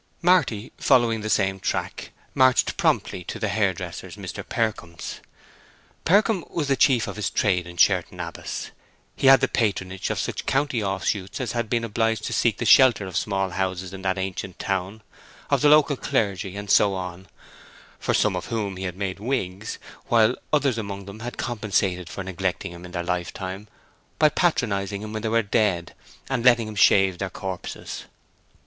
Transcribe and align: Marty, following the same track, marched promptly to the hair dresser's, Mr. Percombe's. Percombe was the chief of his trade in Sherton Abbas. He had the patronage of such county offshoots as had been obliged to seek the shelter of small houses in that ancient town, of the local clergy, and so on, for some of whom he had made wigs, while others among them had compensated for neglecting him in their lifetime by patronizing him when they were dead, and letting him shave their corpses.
Marty, 0.23 0.71
following 0.79 1.21
the 1.21 1.29
same 1.29 1.59
track, 1.59 2.09
marched 2.33 2.75
promptly 2.75 3.23
to 3.25 3.37
the 3.37 3.49
hair 3.49 3.71
dresser's, 3.71 4.15
Mr. 4.15 4.43
Percombe's. 4.43 5.19
Percombe 6.05 6.43
was 6.49 6.67
the 6.67 6.75
chief 6.75 7.07
of 7.07 7.17
his 7.17 7.29
trade 7.29 7.67
in 7.67 7.77
Sherton 7.77 8.19
Abbas. 8.19 8.71
He 9.15 9.27
had 9.27 9.41
the 9.41 9.47
patronage 9.47 10.09
of 10.09 10.17
such 10.17 10.47
county 10.47 10.81
offshoots 10.83 11.39
as 11.39 11.51
had 11.51 11.69
been 11.69 11.83
obliged 11.83 12.23
to 12.23 12.33
seek 12.33 12.57
the 12.57 12.65
shelter 12.65 13.05
of 13.05 13.15
small 13.15 13.51
houses 13.51 13.93
in 13.93 14.01
that 14.01 14.17
ancient 14.17 14.57
town, 14.57 15.03
of 15.51 15.61
the 15.61 15.69
local 15.69 15.95
clergy, 15.95 16.55
and 16.57 16.71
so 16.71 16.95
on, 16.95 17.27
for 17.99 18.15
some 18.15 18.35
of 18.35 18.45
whom 18.47 18.77
he 18.77 18.85
had 18.85 18.97
made 18.97 19.19
wigs, 19.19 19.77
while 20.07 20.35
others 20.51 20.79
among 20.79 21.05
them 21.05 21.19
had 21.19 21.37
compensated 21.37 22.09
for 22.09 22.23
neglecting 22.23 22.71
him 22.71 22.85
in 22.85 22.91
their 22.91 23.03
lifetime 23.03 23.67
by 24.17 24.29
patronizing 24.29 25.03
him 25.03 25.13
when 25.13 25.21
they 25.21 25.29
were 25.29 25.43
dead, 25.43 25.93
and 26.27 26.43
letting 26.43 26.67
him 26.67 26.73
shave 26.73 27.19
their 27.19 27.29
corpses. 27.29 28.05